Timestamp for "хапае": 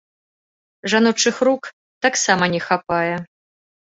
2.69-3.15